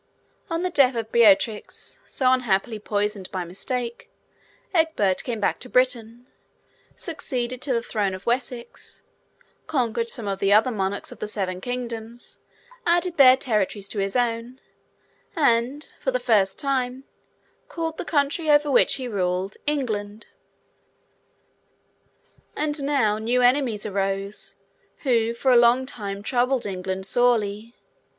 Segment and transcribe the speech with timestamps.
[0.49, 4.09] On the death of Beortric, so unhappily poisoned by mistake,
[4.73, 6.25] Egbert came back to Britain;
[6.95, 9.03] succeeded to the throne of Wessex;
[9.67, 12.39] conquered some of the other monarchs of the seven kingdoms;
[12.83, 14.59] added their territories to his own;
[15.35, 17.03] and, for the first time,
[17.69, 20.25] called the country over which he ruled, England.
[22.55, 24.55] And now, new enemies arose,
[25.01, 27.75] who, for a long time, troubled England sorely.